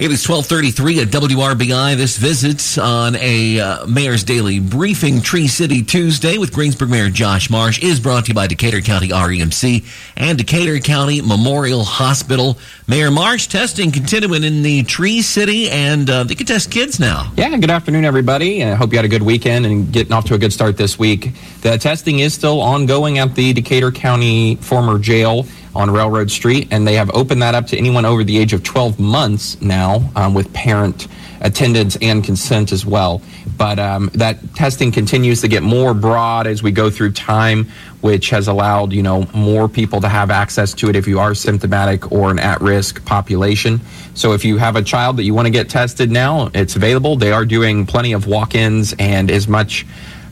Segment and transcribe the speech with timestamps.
[0.00, 1.96] It is 1233 at WRBI.
[1.96, 7.50] This visits on a uh, Mayor's Daily Briefing Tree City Tuesday with Greensburg Mayor Josh
[7.50, 9.84] Marsh is brought to you by Decatur County REMC
[10.16, 12.56] and Decatur County Memorial Hospital.
[12.86, 17.32] Mayor Marsh, testing continuing in the Tree City and uh, they can test kids now.
[17.36, 18.62] Yeah, good afternoon, everybody.
[18.62, 20.96] I hope you had a good weekend and getting off to a good start this
[20.96, 21.32] week.
[21.62, 25.44] The testing is still ongoing at the Decatur County former jail
[25.78, 28.64] on Railroad Street, and they have opened that up to anyone over the age of
[28.64, 31.06] 12 months now um, with parent
[31.40, 33.22] attendance and consent as well.
[33.56, 37.66] But um, that testing continues to get more broad as we go through time,
[38.00, 41.32] which has allowed you know more people to have access to it if you are
[41.32, 43.80] symptomatic or an at-risk population.
[44.14, 47.14] So if you have a child that you want to get tested now, it's available.
[47.14, 49.86] They are doing plenty of walk-ins and as much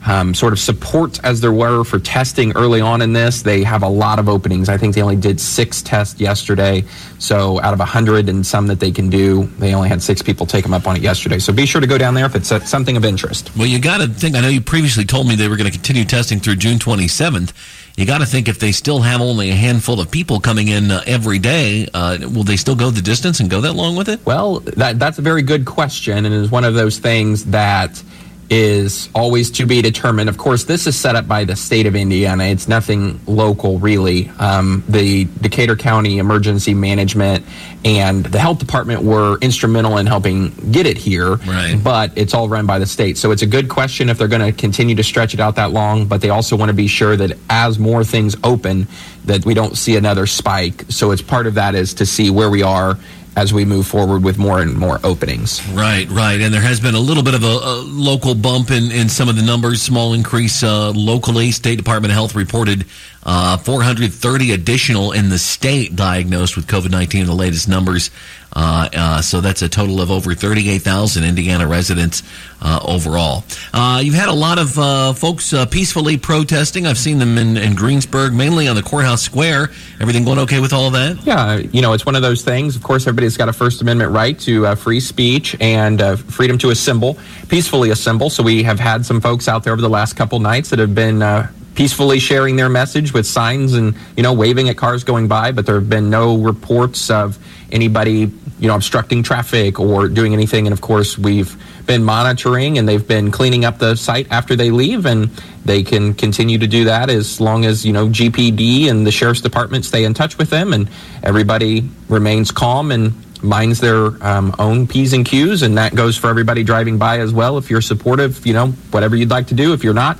[0.06, 3.42] um, sort of support as there were for testing early on in this.
[3.42, 4.69] They have a lot of openings.
[4.69, 6.84] I think they only did six tests yesterday.
[7.19, 10.23] So out of a hundred and some that they can do, they only had six
[10.23, 11.38] people take them up on it yesterday.
[11.38, 13.55] So be sure to go down there if it's something of interest.
[13.56, 14.36] Well, you got to think.
[14.36, 17.53] I know you previously told me they were going to continue testing through June 27th.
[17.97, 20.91] You got to think if they still have only a handful of people coming in
[20.91, 24.11] uh, every day, uh, will they still go the distance and go that long with
[24.11, 24.25] it?
[24.27, 28.03] Well, that, that's a very good question, and is one of those things that
[28.48, 30.28] is always to be determined.
[30.28, 32.44] Of course, this is set up by the state of Indiana.
[32.44, 34.28] It's nothing local, really.
[34.38, 37.44] Um, the Decatur County Emergency Management
[37.84, 41.78] and the health department were instrumental in helping get it here, right.
[41.83, 43.19] but it's all run by the state.
[43.19, 45.72] So it's a good question if they're going to continue to stretch it out that
[45.72, 48.86] long, but they also want to be sure that as more things open,
[49.25, 50.84] that we don't see another spike.
[50.88, 52.98] So it's part of that is to see where we are
[53.37, 55.67] as we move forward with more and more openings.
[55.69, 56.41] Right, right.
[56.41, 59.28] And there has been a little bit of a, a local bump in, in some
[59.28, 61.51] of the numbers, small increase uh, locally.
[61.51, 62.87] State Department of Health reported
[63.25, 68.11] uh, 430 additional in the state diagnosed with COVID 19 in the latest numbers.
[68.56, 72.23] Uh, uh, so that's a total of over 38,000 Indiana residents
[72.62, 73.45] uh, overall.
[73.75, 76.87] Uh, you've had a lot of uh, folks uh, peacefully protesting.
[76.87, 79.71] I've seen them in, in, Greensburg, mainly on the courthouse square.
[80.00, 81.22] Everything going okay with all of that?
[81.27, 82.77] Yeah, you know, it's one of those things.
[82.77, 86.59] Of course, everybody's got a First Amendment right to uh, free speech and uh, freedom
[86.59, 88.31] to assemble, peacefully assemble.
[88.31, 90.94] So we have had some folks out there over the last couple nights that have
[90.94, 95.26] been uh, peacefully sharing their message with signs and you know waving at cars going
[95.28, 97.36] by but there have been no reports of
[97.70, 100.67] anybody you know obstructing traffic or doing anything.
[100.67, 101.56] And of course we've
[101.87, 105.06] been monitoring and they've been cleaning up the site after they leave.
[105.06, 105.31] And
[105.65, 109.41] they can continue to do that as long as you know GPD and the sheriff's
[109.41, 110.72] department stay in touch with them.
[110.72, 110.89] And
[111.22, 115.62] everybody remains calm and minds their um, own p's and q's.
[115.62, 117.59] And that goes for everybody driving by as well.
[117.59, 119.72] If you're supportive you know whatever you'd like to do.
[119.72, 120.19] If you're not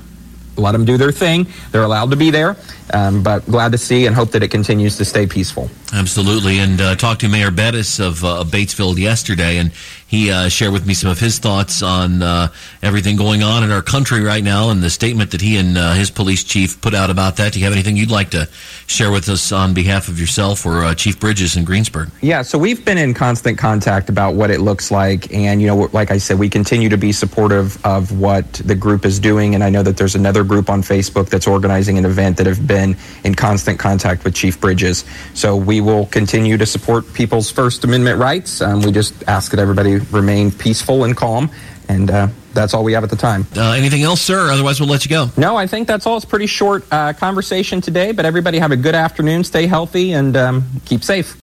[0.57, 1.47] let them do their thing.
[1.71, 2.57] They're allowed to be there,
[2.93, 5.71] um, but glad to see and hope that it continues to stay peaceful.
[5.93, 6.59] Absolutely.
[6.59, 9.73] And uh, talked to Mayor Bettice of uh, Batesville yesterday, and
[10.07, 12.49] he uh, shared with me some of his thoughts on uh,
[12.83, 15.95] everything going on in our country right now and the statement that he and uh,
[15.95, 17.53] his police chief put out about that.
[17.53, 18.49] Do you have anything you'd like to
[18.87, 22.11] share with us on behalf of yourself or uh, Chief Bridges in Greensburg?
[22.21, 25.33] Yeah, so we've been in constant contact about what it looks like.
[25.33, 29.05] And, you know, like I said, we continue to be supportive of what the group
[29.05, 29.55] is doing.
[29.55, 32.67] And I know that there's another group on Facebook that's organizing an event that have
[32.67, 35.05] been in constant contact with Chief Bridges.
[35.35, 38.61] So we will continue to support people's First Amendment rights.
[38.61, 41.51] Um, we just ask that everybody remain peaceful and calm.
[41.89, 43.47] And uh, that's all we have at the time.
[43.57, 44.51] Uh, anything else, sir?
[44.51, 45.31] Otherwise, we'll let you go.
[45.37, 46.17] No, I think that's all.
[46.17, 49.45] It's pretty short uh, conversation today, but everybody have a good afternoon.
[49.45, 51.35] Stay healthy and um, keep safe.